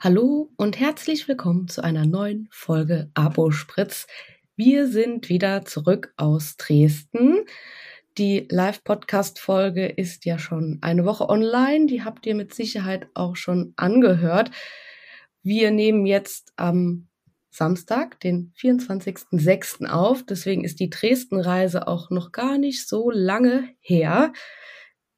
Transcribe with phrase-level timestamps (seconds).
[0.00, 4.06] Hallo und herzlich willkommen zu einer neuen Folge Abo Spritz.
[4.54, 7.44] Wir sind wieder zurück aus Dresden.
[8.16, 11.86] Die Live-Podcast-Folge ist ja schon eine Woche online.
[11.86, 14.52] Die habt ihr mit Sicherheit auch schon angehört.
[15.42, 17.08] Wir nehmen jetzt am
[17.50, 19.84] Samstag, den 24.06.
[19.86, 20.24] auf.
[20.24, 24.32] Deswegen ist die Dresden-Reise auch noch gar nicht so lange her.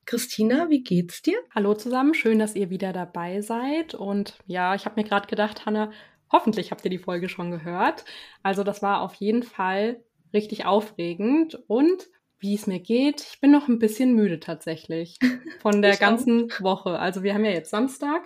[0.06, 1.38] Christina, wie geht's dir?
[1.54, 3.94] Hallo zusammen, schön, dass ihr wieder dabei seid.
[3.94, 5.92] Und ja, ich habe mir gerade gedacht, Hanna,
[6.32, 8.04] hoffentlich habt ihr die Folge schon gehört.
[8.42, 10.02] Also das war auf jeden Fall
[10.32, 12.08] richtig aufregend und
[12.38, 15.18] wie es mir geht, ich bin noch ein bisschen müde tatsächlich
[15.60, 16.98] von der ganzen Woche.
[16.98, 18.22] Also wir haben ja jetzt Samstag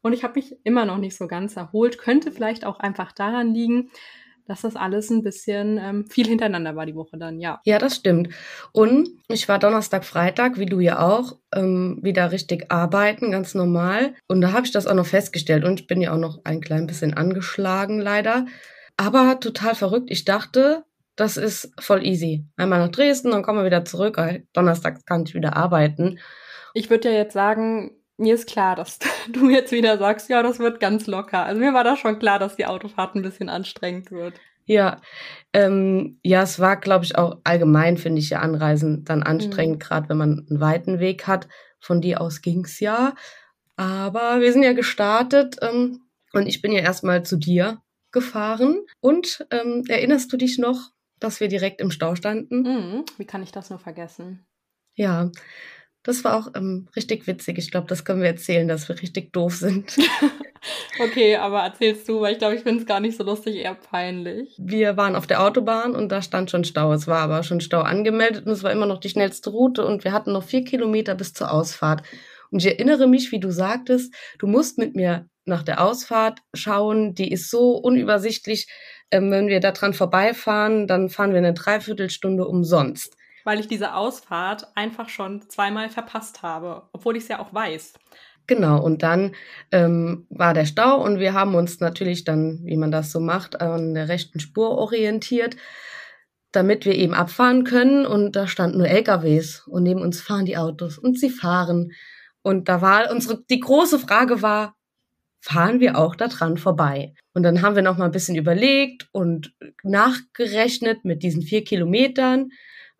[0.00, 1.98] und ich habe mich immer noch nicht so ganz erholt.
[1.98, 3.90] Könnte vielleicht auch einfach daran liegen,
[4.48, 7.60] dass das alles ein bisschen ähm, viel hintereinander war die Woche dann, ja.
[7.64, 8.30] Ja, das stimmt.
[8.72, 14.14] Und ich war Donnerstag, Freitag, wie du ja auch, ähm, wieder richtig arbeiten, ganz normal.
[14.26, 15.64] Und da habe ich das auch noch festgestellt.
[15.64, 18.46] Und ich bin ja auch noch ein klein bisschen angeschlagen, leider.
[18.96, 20.10] Aber total verrückt.
[20.10, 20.82] Ich dachte,
[21.14, 22.46] das ist voll easy.
[22.56, 24.18] Einmal nach Dresden, dann kommen wir wieder zurück.
[24.54, 26.18] Donnerstag kann ich wieder arbeiten.
[26.72, 28.98] Ich würde ja jetzt sagen, mir ist klar, dass
[29.32, 31.44] du jetzt wieder sagst, ja, das wird ganz locker.
[31.44, 34.34] Also mir war da schon klar, dass die Autofahrt ein bisschen anstrengend wird.
[34.66, 35.00] Ja,
[35.54, 39.78] ähm, ja, es war, glaube ich, auch allgemein, finde ich ja Anreisen dann anstrengend, mhm.
[39.78, 41.48] gerade wenn man einen weiten Weg hat.
[41.80, 43.14] Von dir aus ging's ja.
[43.76, 46.02] Aber wir sind ja gestartet ähm,
[46.32, 47.80] und ich bin ja erstmal zu dir
[48.10, 48.84] gefahren.
[49.00, 52.62] Und ähm, erinnerst du dich noch, dass wir direkt im Stau standen?
[52.62, 53.04] Mhm.
[53.16, 54.46] Wie kann ich das nur vergessen?
[54.94, 55.30] Ja,
[56.02, 57.58] das war auch ähm, richtig witzig.
[57.58, 59.98] Ich glaube, das können wir erzählen, dass wir richtig doof sind.
[61.00, 63.74] okay, aber erzählst du, weil ich glaube, ich finde es gar nicht so lustig, eher
[63.74, 64.54] peinlich.
[64.58, 66.92] Wir waren auf der Autobahn und da stand schon Stau.
[66.92, 70.04] Es war aber schon Stau angemeldet und es war immer noch die schnellste Route und
[70.04, 72.02] wir hatten noch vier Kilometer bis zur Ausfahrt.
[72.50, 77.14] Und ich erinnere mich, wie du sagtest, du musst mit mir nach der Ausfahrt schauen.
[77.14, 78.68] Die ist so unübersichtlich.
[79.10, 83.17] Ähm, wenn wir da dran vorbeifahren, dann fahren wir eine Dreiviertelstunde umsonst
[83.48, 87.94] weil ich diese Ausfahrt einfach schon zweimal verpasst habe, obwohl ich es ja auch weiß.
[88.46, 89.34] Genau, und dann
[89.72, 93.62] ähm, war der Stau und wir haben uns natürlich dann, wie man das so macht,
[93.62, 95.56] an der rechten Spur orientiert,
[96.52, 98.04] damit wir eben abfahren können.
[98.04, 101.92] Und da standen nur LKWs und neben uns fahren die Autos und sie fahren.
[102.42, 104.76] Und da war unsere, die große Frage war,
[105.40, 107.14] fahren wir auch da dran vorbei?
[107.32, 112.50] Und dann haben wir noch mal ein bisschen überlegt und nachgerechnet mit diesen vier Kilometern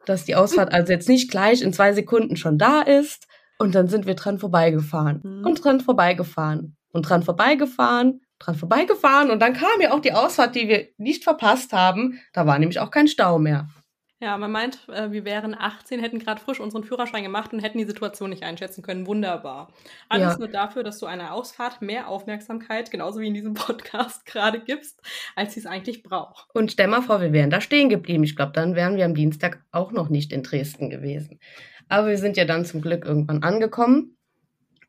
[0.09, 3.27] dass die Ausfahrt also jetzt nicht gleich in zwei Sekunden schon da ist.
[3.59, 5.47] Und dann sind wir dran vorbeigefahren mhm.
[5.47, 9.31] und dran vorbeigefahren und dran vorbeigefahren, dran vorbeigefahren.
[9.31, 12.21] Und dann kam ja auch die Ausfahrt, die wir nicht verpasst haben.
[12.33, 13.69] Da war nämlich auch kein Stau mehr.
[14.21, 17.79] Ja, man meint, äh, wir wären 18, hätten gerade frisch unseren Führerschein gemacht und hätten
[17.79, 19.07] die Situation nicht einschätzen können.
[19.07, 19.73] Wunderbar.
[20.09, 20.39] Alles ja.
[20.39, 25.01] nur dafür, dass du einer Ausfahrt mehr Aufmerksamkeit, genauso wie in diesem Podcast gerade gibst,
[25.37, 26.49] als sie es eigentlich braucht.
[26.53, 28.25] Und stell mal vor, wir wären da stehen geblieben.
[28.25, 31.39] Ich glaube, dann wären wir am Dienstag auch noch nicht in Dresden gewesen.
[31.89, 34.17] Aber wir sind ja dann zum Glück irgendwann angekommen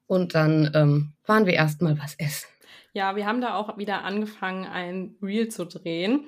[0.08, 2.48] und dann ähm, waren wir erstmal was essen.
[2.94, 6.26] Ja, wir haben da auch wieder angefangen, ein Reel zu drehen.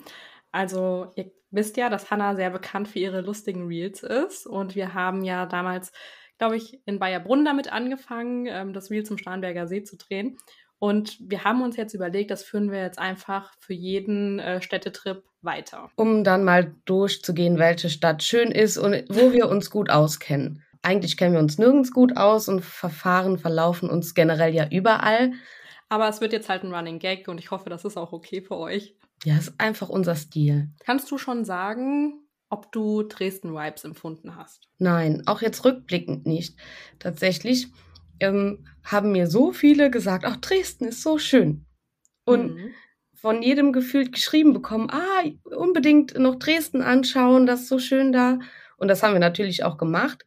[0.51, 4.47] Also ihr wisst ja, dass Hannah sehr bekannt für ihre lustigen Reels ist.
[4.47, 5.91] Und wir haben ja damals,
[6.37, 10.37] glaube ich, in Bayerbrunn damit angefangen, ähm, das Reel zum Starnberger See zu drehen.
[10.79, 15.23] Und wir haben uns jetzt überlegt, das führen wir jetzt einfach für jeden äh, Städtetrip
[15.43, 15.91] weiter.
[15.95, 20.63] Um dann mal durchzugehen, welche Stadt schön ist und wo wir uns gut auskennen.
[20.81, 25.33] Eigentlich kennen wir uns nirgends gut aus und Verfahren verlaufen uns generell ja überall.
[25.89, 28.41] Aber es wird jetzt halt ein Running Gag und ich hoffe, das ist auch okay
[28.41, 28.95] für euch.
[29.23, 30.69] Ja, ist einfach unser Stil.
[30.79, 34.67] Kannst du schon sagen, ob du Dresden-Vibes empfunden hast?
[34.77, 36.57] Nein, auch jetzt rückblickend nicht.
[36.99, 37.67] Tatsächlich
[38.19, 41.65] ähm, haben mir so viele gesagt, ach, Dresden ist so schön.
[42.25, 42.71] Und mhm.
[43.13, 45.23] von jedem gefühlt geschrieben bekommen, ah,
[45.55, 48.39] unbedingt noch Dresden anschauen, das ist so schön da.
[48.77, 50.25] Und das haben wir natürlich auch gemacht.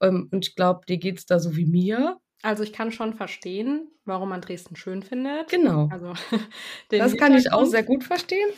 [0.00, 2.18] Ähm, und ich glaube, dir geht's da so wie mir.
[2.46, 5.50] Also ich kann schon verstehen, warum man Dresden schön findet.
[5.50, 5.88] Genau.
[5.90, 6.12] Also,
[6.90, 8.48] das kann ich auch sehr gut verstehen.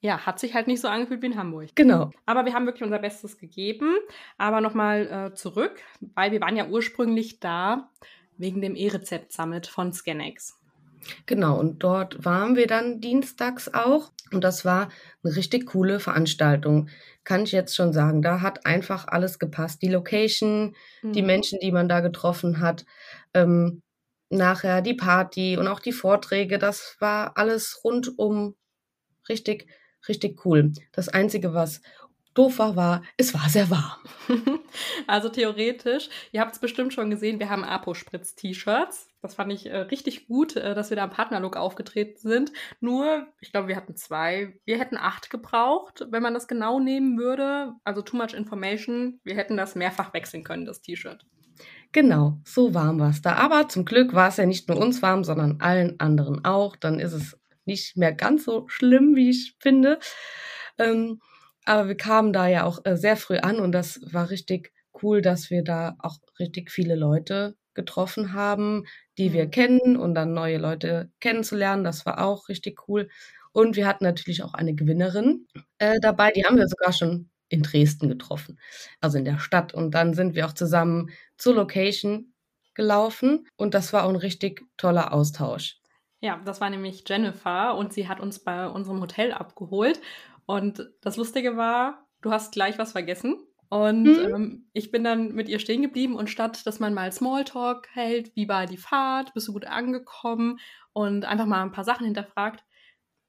[0.00, 1.70] Ja, hat sich halt nicht so angefühlt wie in Hamburg.
[1.74, 2.12] Genau.
[2.24, 3.96] Aber wir haben wirklich unser Bestes gegeben.
[4.38, 5.80] Aber nochmal äh, zurück,
[6.14, 7.90] weil wir waren ja ursprünglich da
[8.38, 10.60] wegen dem E-Rezept-Summit von Scanex.
[11.26, 14.12] Genau, und dort waren wir dann dienstags auch.
[14.30, 14.88] Und das war
[15.22, 16.88] eine richtig coole Veranstaltung.
[17.24, 18.22] Kann ich jetzt schon sagen.
[18.22, 19.82] Da hat einfach alles gepasst.
[19.82, 21.12] Die Location, mhm.
[21.12, 22.84] die Menschen, die man da getroffen hat,
[23.34, 23.82] ähm,
[24.30, 26.58] nachher die Party und auch die Vorträge.
[26.58, 28.56] Das war alles rundum
[29.28, 29.66] richtig,
[30.08, 30.72] richtig cool.
[30.92, 31.80] Das Einzige, was
[32.34, 34.00] doof war, war, es war sehr warm.
[35.06, 39.08] Also theoretisch, ihr habt es bestimmt schon gesehen, wir haben Apo-Spritz-T-Shirts.
[39.20, 42.52] Das fand ich äh, richtig gut, äh, dass wir da im Partnerlook aufgetreten sind.
[42.80, 44.58] Nur, ich glaube, wir hatten zwei.
[44.64, 47.74] Wir hätten acht gebraucht, wenn man das genau nehmen würde.
[47.84, 49.20] Also too much information.
[49.24, 51.26] Wir hätten das mehrfach wechseln können, das T-Shirt.
[51.92, 53.34] Genau, so warm war es da.
[53.34, 56.74] Aber zum Glück war es ja nicht nur uns warm, sondern allen anderen auch.
[56.76, 59.98] Dann ist es nicht mehr ganz so schlimm, wie ich finde.
[60.78, 61.20] Ähm,
[61.66, 64.72] aber wir kamen da ja auch äh, sehr früh an und das war richtig
[65.02, 68.84] cool, dass wir da auch richtig viele Leute getroffen haben,
[69.18, 69.34] die mhm.
[69.34, 71.84] wir kennen und dann neue Leute kennenzulernen.
[71.84, 73.08] Das war auch richtig cool.
[73.52, 75.46] Und wir hatten natürlich auch eine Gewinnerin
[75.78, 78.58] äh, dabei, die haben wir sogar schon in Dresden getroffen,
[79.00, 79.74] also in der Stadt.
[79.74, 82.32] Und dann sind wir auch zusammen zur Location
[82.74, 85.78] gelaufen und das war auch ein richtig toller Austausch.
[86.20, 90.00] Ja, das war nämlich Jennifer und sie hat uns bei unserem Hotel abgeholt.
[90.46, 93.36] Und das Lustige war, du hast gleich was vergessen.
[93.68, 94.34] Und mhm.
[94.34, 98.34] ähm, ich bin dann mit ihr stehen geblieben und statt, dass man mal Smalltalk hält,
[98.36, 100.58] wie war die Fahrt, bist du gut angekommen
[100.92, 102.64] und einfach mal ein paar Sachen hinterfragt,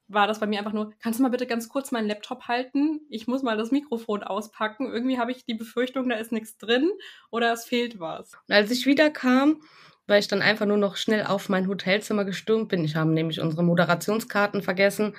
[0.08, 3.00] war das bei mir einfach nur, kannst du mal bitte ganz kurz meinen Laptop halten?
[3.08, 4.92] Ich muss mal das Mikrofon auspacken.
[4.92, 6.90] Irgendwie habe ich die Befürchtung, da ist nichts drin
[7.30, 8.32] oder es fehlt was.
[8.48, 9.60] Und als ich wiederkam,
[10.06, 12.84] weil ich dann einfach nur noch schnell auf mein Hotelzimmer gestürmt bin.
[12.84, 15.16] Ich habe nämlich unsere Moderationskarten vergessen.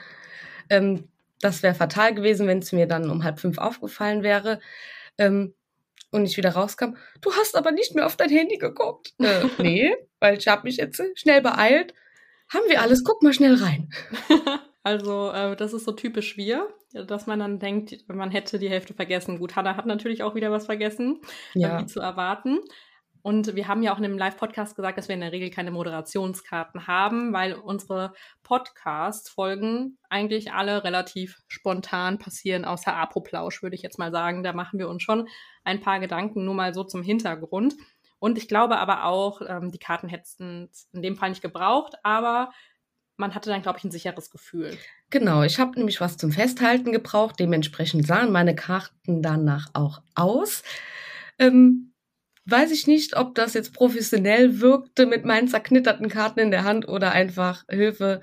[0.69, 1.09] Ähm,
[1.41, 4.59] das wäre fatal gewesen, wenn es mir dann um halb fünf aufgefallen wäre.
[5.17, 5.53] Ähm,
[6.11, 9.13] und ich wieder rauskam, du hast aber nicht mehr auf dein Handy geguckt.
[9.19, 11.93] Äh, nee, weil ich habe mich jetzt schnell beeilt.
[12.53, 13.89] Haben wir alles, guck mal schnell rein.
[14.85, 18.93] Also äh, das ist so typisch wir, dass man dann denkt, man hätte die Hälfte
[18.93, 19.39] vergessen.
[19.39, 21.21] Gut, Hannah hat natürlich auch wieder was vergessen,
[21.55, 21.81] ja.
[21.81, 22.59] wie zu erwarten.
[23.23, 25.71] Und wir haben ja auch in dem Live-Podcast gesagt, dass wir in der Regel keine
[25.71, 33.97] Moderationskarten haben, weil unsere Podcast-Folgen eigentlich alle relativ spontan passieren, außer Apoplausch, würde ich jetzt
[33.97, 34.43] mal sagen.
[34.43, 35.27] Da machen wir uns schon
[35.63, 37.73] ein paar Gedanken, nur mal so zum Hintergrund.
[38.19, 41.95] Und ich glaube aber auch, ähm, die Karten hätten es in dem Fall nicht gebraucht,
[42.03, 42.51] aber
[43.17, 44.77] man hatte dann, glaube ich, ein sicheres Gefühl.
[45.09, 47.39] Genau, ich habe nämlich was zum Festhalten gebraucht.
[47.39, 50.63] Dementsprechend sahen meine Karten danach auch aus.
[51.39, 51.93] Ähm,
[52.45, 56.87] weiß ich nicht, ob das jetzt professionell wirkte mit meinen zerknitterten Karten in der Hand
[56.87, 58.21] oder einfach Hilfe.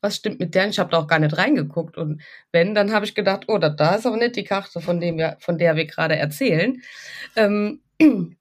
[0.00, 0.68] Was stimmt mit der?
[0.68, 1.96] Ich habe da auch gar nicht reingeguckt.
[1.96, 5.16] Und wenn, dann habe ich gedacht, oh, da ist aber nicht die Karte, von, dem
[5.16, 6.82] wir, von der wir gerade erzählen.
[7.36, 7.80] Ähm,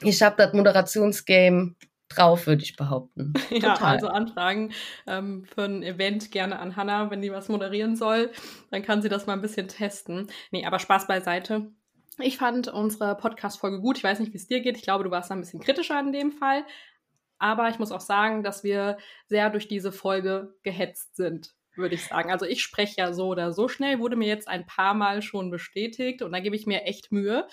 [0.00, 1.74] ich habe das Moderationsgame
[2.14, 3.32] drauf, würde ich behaupten.
[3.50, 3.94] Ja, Total.
[3.94, 4.72] also Anfragen
[5.06, 8.30] ähm, für ein Event gerne an Hannah, wenn die was moderieren soll.
[8.70, 10.28] Dann kann sie das mal ein bisschen testen.
[10.50, 11.70] Nee, aber Spaß beiseite.
[12.18, 13.98] Ich fand unsere Podcast-Folge gut.
[13.98, 14.76] Ich weiß nicht, wie es dir geht.
[14.76, 16.64] Ich glaube, du warst da ein bisschen kritischer in dem Fall.
[17.38, 22.06] Aber ich muss auch sagen, dass wir sehr durch diese Folge gehetzt sind, würde ich
[22.06, 22.30] sagen.
[22.30, 25.50] Also ich spreche ja so oder so schnell, wurde mir jetzt ein paar Mal schon
[25.50, 27.46] bestätigt und da gebe ich mir echt Mühe.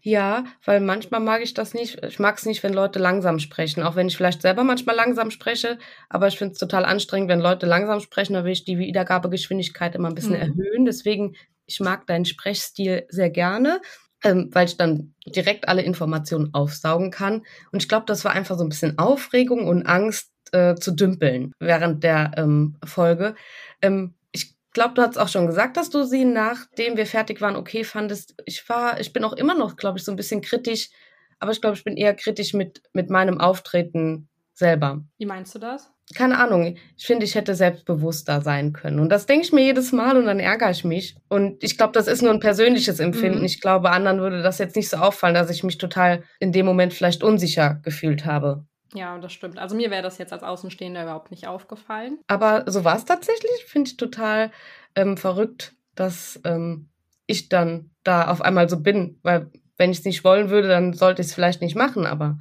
[0.00, 2.02] Ja, weil manchmal mag ich das nicht.
[2.04, 5.30] Ich mag es nicht, wenn Leute langsam sprechen, auch wenn ich vielleicht selber manchmal langsam
[5.30, 5.78] spreche.
[6.08, 8.34] Aber ich finde es total anstrengend, wenn Leute langsam sprechen.
[8.34, 10.40] Da will ich die Wiedergabegeschwindigkeit immer ein bisschen mhm.
[10.40, 10.84] erhöhen.
[10.84, 11.36] Deswegen,
[11.66, 13.80] ich mag deinen Sprechstil sehr gerne
[14.24, 17.42] ähm, weil ich dann direkt alle Informationen aufsaugen kann.
[17.70, 21.52] Und ich glaube, das war einfach so ein bisschen Aufregung und Angst äh, zu dümpeln
[21.58, 23.34] während der ähm, Folge.
[23.82, 27.56] Ähm, ich glaube, du hast auch schon gesagt, dass du sie, nachdem wir fertig waren,
[27.56, 28.34] okay fandest.
[28.46, 30.90] Ich war, ich bin auch immer noch, glaube ich, so ein bisschen kritisch,
[31.38, 35.04] aber ich glaube, ich bin eher kritisch mit, mit meinem Auftreten selber.
[35.18, 35.94] Wie meinst du das?
[36.14, 39.00] keine Ahnung, ich finde, ich hätte selbstbewusster sein können.
[39.00, 41.16] Und das denke ich mir jedes Mal und dann ärgere ich mich.
[41.28, 43.38] Und ich glaube, das ist nur ein persönliches Empfinden.
[43.38, 43.44] Mhm.
[43.44, 46.66] Ich glaube, anderen würde das jetzt nicht so auffallen, dass ich mich total in dem
[46.66, 48.66] Moment vielleicht unsicher gefühlt habe.
[48.94, 49.58] Ja, das stimmt.
[49.58, 52.20] Also mir wäre das jetzt als Außenstehender überhaupt nicht aufgefallen.
[52.28, 53.64] Aber so war es tatsächlich.
[53.66, 54.52] Finde ich total
[54.94, 56.90] ähm, verrückt, dass ähm,
[57.26, 59.18] ich dann da auf einmal so bin.
[59.22, 62.06] Weil wenn ich es nicht wollen würde, dann sollte ich es vielleicht nicht machen.
[62.06, 62.38] Aber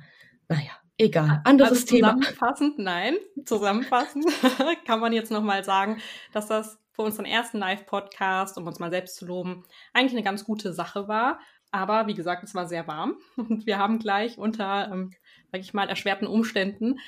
[0.47, 0.71] naja.
[0.99, 2.91] Egal, anderes also zusammenfassend, Thema.
[2.91, 4.25] Nein, zusammenfassend
[4.85, 5.99] kann man jetzt nochmal sagen,
[6.33, 10.45] dass das für unseren ersten Live-Podcast, um uns mal selbst zu loben, eigentlich eine ganz
[10.45, 11.39] gute Sache war.
[11.73, 15.11] Aber wie gesagt, es war sehr warm und wir haben gleich unter, ähm,
[15.51, 16.99] sag ich mal, erschwerten Umständen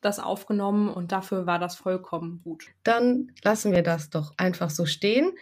[0.00, 2.66] das aufgenommen und dafür war das vollkommen gut.
[2.84, 5.32] Dann lassen wir das doch einfach so stehen.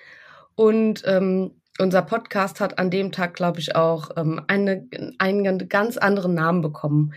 [0.55, 5.99] Und ähm, unser Podcast hat an dem Tag, glaube ich, auch ähm, eine, einen ganz
[5.99, 7.13] anderen Namen bekommen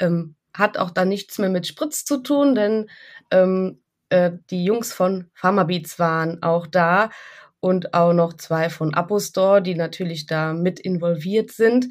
[0.00, 2.90] ähm, hat auch da nichts mehr mit Spritz zu tun, denn
[3.30, 7.10] ähm, äh, die Jungs von Pharmabeats waren auch da
[7.60, 11.88] und auch noch zwei von Apostore, die natürlich da mit involviert sind.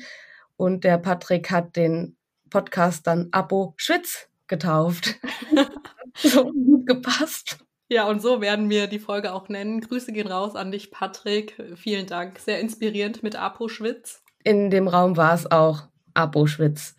[0.57, 2.17] Und der Patrick hat den
[2.49, 5.15] Podcast dann Apo Schwitz getauft.
[6.15, 7.59] so gut gepasst.
[7.87, 9.81] Ja, und so werden wir die Folge auch nennen.
[9.81, 11.55] Grüße gehen raus an dich, Patrick.
[11.75, 12.37] Vielen Dank.
[12.39, 14.21] Sehr inspirierend mit Apo Schwitz.
[14.43, 16.95] In dem Raum war es auch Apo Schwitz.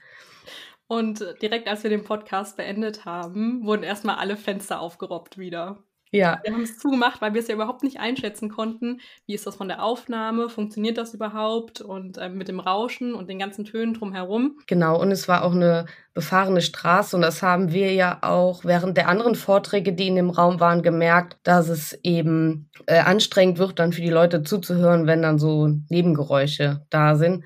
[0.89, 5.85] Und direkt als wir den Podcast beendet haben, wurden erstmal alle Fenster aufgerobbt wieder.
[6.12, 6.40] Ja.
[6.43, 9.00] Wir haben es zugemacht, weil wir es ja überhaupt nicht einschätzen konnten.
[9.26, 10.49] Wie ist das von der Aufnahme?
[10.49, 11.81] Funktioniert das überhaupt?
[11.81, 14.59] Und äh, mit dem Rauschen und den ganzen Tönen drumherum.
[14.67, 17.14] Genau, und es war auch eine befahrene Straße.
[17.14, 20.83] Und das haben wir ja auch während der anderen Vorträge, die in dem Raum waren,
[20.83, 25.69] gemerkt, dass es eben äh, anstrengend wird, dann für die Leute zuzuhören, wenn dann so
[25.88, 27.45] Nebengeräusche da sind.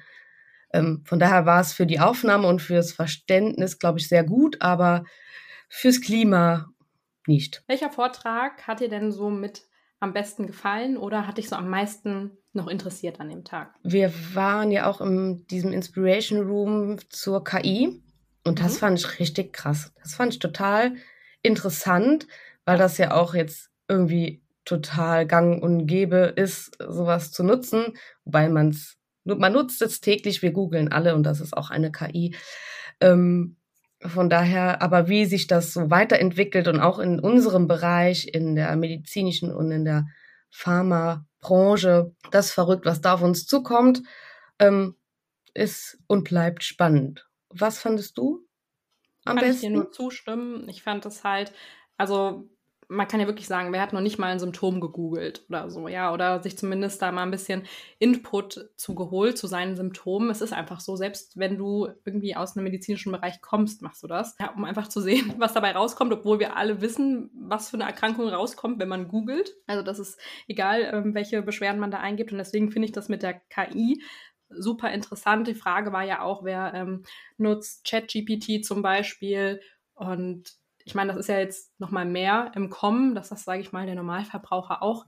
[0.72, 4.62] Ähm, von daher war es für die Aufnahme und fürs Verständnis, glaube ich, sehr gut,
[4.62, 5.04] aber
[5.68, 6.70] fürs Klima
[7.28, 7.62] nicht.
[7.66, 9.62] Welcher Vortrag hat dir denn so mit
[10.00, 13.74] am besten gefallen oder hat dich so am meisten noch interessiert an dem Tag?
[13.82, 18.02] Wir waren ja auch in diesem Inspiration Room zur KI
[18.44, 18.78] und das mhm.
[18.78, 19.92] fand ich richtig krass.
[20.02, 20.94] Das fand ich total
[21.42, 22.26] interessant,
[22.64, 28.48] weil das ja auch jetzt irgendwie total gang und gäbe ist, sowas zu nutzen, wobei
[28.48, 32.34] man es, man nutzt es täglich, wir googeln alle und das ist auch eine KI.
[33.00, 33.56] Ähm,
[34.06, 38.74] von daher, aber wie sich das so weiterentwickelt und auch in unserem Bereich, in der
[38.76, 40.06] medizinischen und in der
[40.50, 44.02] Pharmabranche, das verrückt, was da auf uns zukommt,
[44.58, 44.96] ähm,
[45.54, 47.26] ist und bleibt spannend.
[47.48, 48.46] Was fandest du
[49.24, 49.54] am Kann besten?
[49.54, 50.68] Ich dir nur zustimmen.
[50.68, 51.52] Ich fand es halt,
[51.96, 52.48] also
[52.88, 55.88] man kann ja wirklich sagen, wer hat noch nicht mal ein Symptom gegoogelt oder so,
[55.88, 57.64] ja, oder sich zumindest da mal ein bisschen
[57.98, 60.30] Input zugeholt zu seinen Symptomen.
[60.30, 64.06] Es ist einfach so, selbst wenn du irgendwie aus einem medizinischen Bereich kommst, machst du
[64.06, 67.76] das, ja, um einfach zu sehen, was dabei rauskommt, obwohl wir alle wissen, was für
[67.76, 69.54] eine Erkrankung rauskommt, wenn man googelt.
[69.66, 73.08] Also das ist egal, ähm, welche Beschwerden man da eingibt und deswegen finde ich das
[73.08, 74.02] mit der KI
[74.56, 75.48] super interessant.
[75.48, 77.04] Die Frage war ja auch, wer ähm,
[77.36, 79.60] nutzt ChatGPT zum Beispiel
[79.94, 80.52] und
[80.84, 83.86] ich meine, das ist ja jetzt nochmal mehr im Kommen, dass das, sage ich mal,
[83.86, 85.06] der Normalverbraucher auch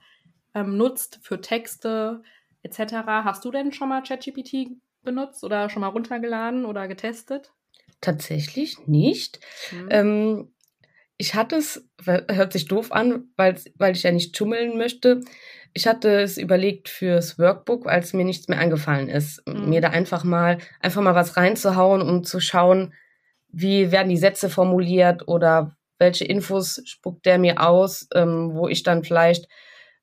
[0.55, 2.23] ähm, nutzt für Texte
[2.63, 2.95] etc.
[3.25, 4.71] Hast du denn schon mal ChatGPT
[5.03, 7.53] benutzt oder schon mal runtergeladen oder getestet?
[8.01, 9.41] Tatsächlich nicht.
[9.71, 9.89] Mhm.
[9.91, 10.53] Ähm,
[11.19, 15.21] ich hatte es, hört sich doof an, weil, weil ich ja nicht schummeln möchte.
[15.73, 19.47] Ich hatte es überlegt fürs Workbook, als mir nichts mehr eingefallen ist.
[19.47, 19.69] Mhm.
[19.69, 22.95] Mir da einfach mal, einfach mal was reinzuhauen, um zu schauen,
[23.59, 28.83] wie werden die Sätze formuliert oder welche Infos spuckt der mir aus, ähm, wo ich
[28.83, 29.49] dann vielleicht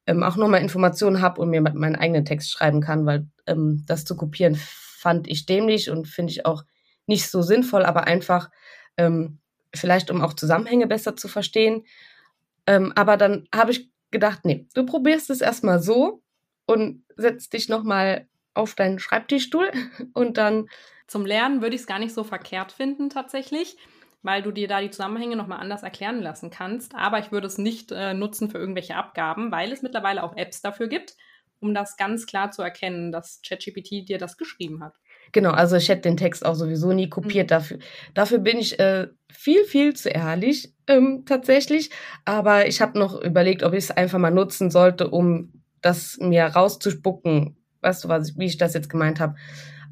[0.07, 4.05] ähm, auch nochmal Informationen habe und mir meinen eigenen Text schreiben kann, weil ähm, das
[4.05, 6.63] zu kopieren fand ich dämlich und finde ich auch
[7.05, 8.49] nicht so sinnvoll, aber einfach
[8.97, 9.37] ähm,
[9.75, 11.85] vielleicht, um auch Zusammenhänge besser zu verstehen.
[12.65, 16.23] Ähm, aber dann habe ich gedacht, nee, du probierst es erstmal so
[16.65, 19.69] und setzt dich nochmal auf deinen Schreibtischstuhl
[20.13, 20.69] und dann
[21.07, 23.77] zum Lernen würde ich es gar nicht so verkehrt finden tatsächlich,
[24.21, 26.95] weil du dir da die Zusammenhänge nochmal anders erklären lassen kannst.
[26.95, 30.61] Aber ich würde es nicht äh, nutzen für irgendwelche Abgaben, weil es mittlerweile auch Apps
[30.61, 31.15] dafür gibt,
[31.59, 34.97] um das ganz klar zu erkennen, dass ChatGPT dir das geschrieben hat.
[35.31, 37.47] Genau, also ich hätte den Text auch sowieso nie kopiert.
[37.47, 37.49] Mhm.
[37.49, 37.79] Dafür,
[38.13, 41.89] dafür bin ich äh, viel, viel zu ehrlich ähm, tatsächlich.
[42.23, 46.45] Aber ich habe noch überlegt, ob ich es einfach mal nutzen sollte, um das mir
[46.45, 47.57] rauszuspucken.
[47.81, 49.35] Weißt du, was, wie ich das jetzt gemeint habe?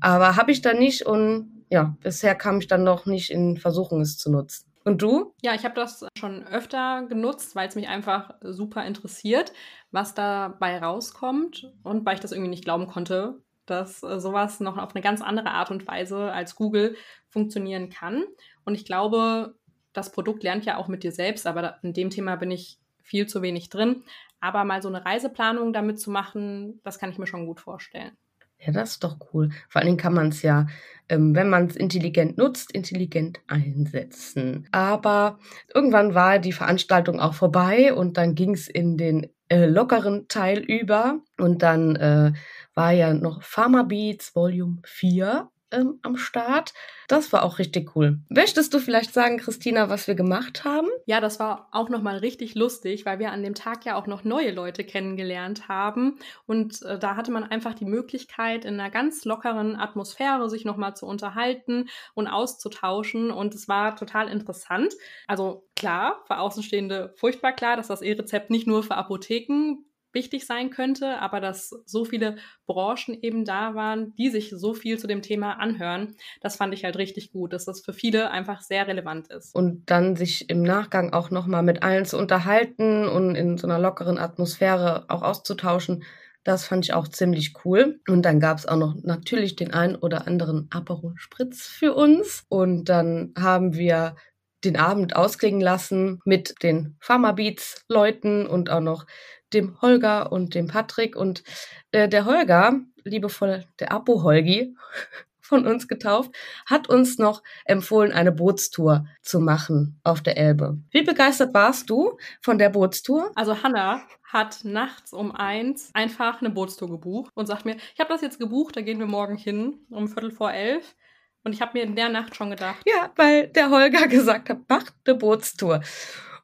[0.02, 4.02] Aber habe ich dann nicht und ja, bisher kam ich dann noch nicht in Versuchung,
[4.02, 4.66] es zu nutzen.
[4.84, 5.34] Und du?
[5.42, 9.54] Ja, ich habe das schon öfter genutzt, weil es mich einfach super interessiert,
[9.92, 14.78] was dabei rauskommt und weil ich das irgendwie nicht glauben konnte, dass äh, sowas noch
[14.78, 16.96] auf eine ganz andere Art und Weise als Google
[17.30, 18.24] funktionieren kann.
[18.66, 19.56] Und ich glaube,
[19.94, 23.28] das Produkt lernt ja auch mit dir selbst, aber in dem Thema bin ich viel
[23.28, 24.04] zu wenig drin.
[24.40, 28.18] Aber mal so eine Reiseplanung damit zu machen, das kann ich mir schon gut vorstellen.
[28.64, 29.50] Ja, das ist doch cool.
[29.70, 30.68] Vor allen Dingen kann man es ja,
[31.10, 34.68] ähm, wenn man es intelligent nutzt, intelligent einsetzen.
[34.72, 35.40] Aber
[35.74, 40.60] irgendwann war die Veranstaltung auch vorbei und dann ging es in den äh, lockeren Teil
[40.60, 41.22] über.
[41.40, 42.34] Und dann äh,
[42.76, 46.74] war ja noch Pharma Beats Volume 4 ähm, am Start.
[47.08, 48.20] Das war auch richtig cool.
[48.30, 50.88] Möchtest du vielleicht sagen, Christina, was wir gemacht haben?
[51.06, 54.24] Ja, das war auch nochmal richtig lustig, weil wir an dem Tag ja auch noch
[54.24, 56.18] neue Leute kennengelernt haben.
[56.46, 60.96] Und äh, da hatte man einfach die Möglichkeit, in einer ganz lockeren Atmosphäre sich nochmal
[60.96, 63.32] zu unterhalten und auszutauschen.
[63.32, 64.94] Und es war total interessant.
[65.28, 70.70] Also klar, für Außenstehende furchtbar klar, dass das E-Rezept nicht nur für Apotheken wichtig sein
[70.70, 75.22] könnte, aber dass so viele Branchen eben da waren, die sich so viel zu dem
[75.22, 79.28] Thema anhören, das fand ich halt richtig gut, dass das für viele einfach sehr relevant
[79.30, 79.56] ist.
[79.56, 83.80] Und dann sich im Nachgang auch nochmal mit allen zu unterhalten und in so einer
[83.80, 86.04] lockeren Atmosphäre auch auszutauschen,
[86.44, 88.00] das fand ich auch ziemlich cool.
[88.08, 92.46] Und dann gab es auch noch natürlich den einen oder anderen Aperol Spritz für uns.
[92.50, 94.16] Und dann haben wir
[94.64, 99.06] den Abend ausklingen lassen mit den Pharmabeats-Leuten und auch noch
[99.54, 101.16] dem Holger und dem Patrick.
[101.16, 101.44] Und
[101.92, 104.76] äh, der Holger, liebevoll der Apo-Holgi,
[105.52, 106.32] von uns getauft,
[106.66, 110.78] hat uns noch empfohlen, eine Bootstour zu machen auf der Elbe.
[110.92, 113.32] Wie begeistert warst du von der Bootstour?
[113.36, 118.08] Also Hanna hat nachts um eins einfach eine Bootstour gebucht und sagt mir, ich habe
[118.10, 120.96] das jetzt gebucht, da gehen wir morgen hin um Viertel vor elf.
[121.44, 122.82] Und ich habe mir in der Nacht schon gedacht.
[122.86, 125.82] Ja, weil der Holger gesagt hat, macht eine Bootstour.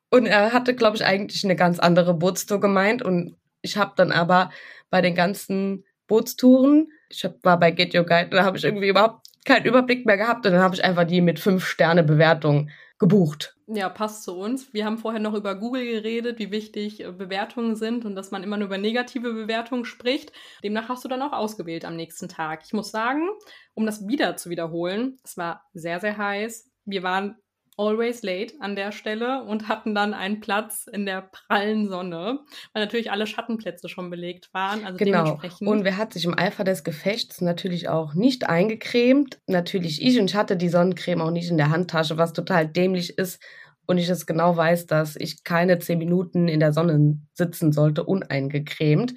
[0.09, 3.01] Und er hatte, glaube ich, eigentlich eine ganz andere Bootstour gemeint.
[3.01, 4.51] Und ich habe dann aber
[4.89, 8.89] bei den ganzen Bootstouren ich hab, war bei Get Your Guide, da habe ich irgendwie
[8.89, 12.69] überhaupt keinen Überblick mehr gehabt und dann habe ich einfach die mit fünf Sterne Bewertung
[12.99, 13.55] gebucht.
[13.67, 14.73] Ja, passt zu uns.
[14.73, 18.43] Wir haben vorher noch über Google geredet, wie wichtig äh, Bewertungen sind und dass man
[18.43, 20.31] immer nur über negative Bewertungen spricht.
[20.63, 22.61] Demnach hast du dann auch ausgewählt am nächsten Tag.
[22.65, 23.27] Ich muss sagen,
[23.73, 26.71] um das wieder zu wiederholen, es war sehr, sehr heiß.
[26.85, 27.35] Wir waren
[27.77, 32.39] always late an der Stelle und hatten dann einen Platz in der prallen Sonne,
[32.73, 34.83] weil natürlich alle Schattenplätze schon belegt waren.
[34.83, 35.23] Also genau.
[35.23, 35.67] dementsprechend.
[35.67, 39.39] Und wer hat sich im Eifer des Gefechts natürlich auch nicht eingecremt?
[39.47, 43.17] Natürlich ich und ich hatte die Sonnencreme auch nicht in der Handtasche, was total dämlich
[43.17, 43.41] ist.
[43.85, 48.03] Und ich es genau weiß, dass ich keine zehn Minuten in der Sonne sitzen sollte,
[48.03, 49.13] uneingecremt.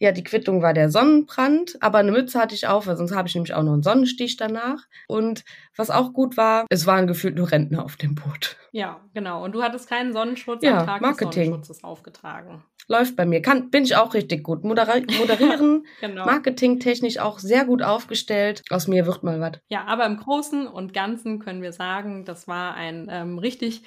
[0.00, 3.26] Ja, die Quittung war der Sonnenbrand, aber eine Mütze hatte ich auf, weil sonst habe
[3.26, 4.84] ich nämlich auch noch einen Sonnenstich danach.
[5.08, 5.44] Und
[5.76, 8.56] was auch gut war, es waren gefühlt nur Rentner auf dem Boot.
[8.70, 9.44] Ja, genau.
[9.44, 11.28] Und du hattest keinen Sonnenschutz ja, am Tag Marketing.
[11.28, 12.62] des Sonnenschutzes aufgetragen.
[12.86, 13.42] Läuft bei mir.
[13.42, 14.62] Kann, bin ich auch richtig gut.
[14.62, 16.24] Moderi moderieren, genau.
[16.24, 18.62] marketingtechnisch auch sehr gut aufgestellt.
[18.70, 19.60] Aus mir wird mal was.
[19.68, 23.82] Ja, aber im Großen und Ganzen können wir sagen, das war ein ähm, richtig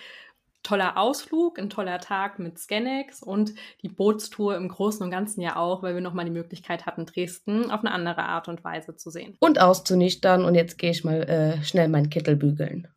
[0.63, 5.56] toller Ausflug, ein toller Tag mit Scanex und die Bootstour im Großen und Ganzen ja
[5.56, 9.10] auch, weil wir nochmal die Möglichkeit hatten, Dresden auf eine andere Art und Weise zu
[9.10, 9.36] sehen.
[9.39, 12.88] Und auszunüchtern und jetzt gehe ich mal äh, schnell meinen Kittel bügeln.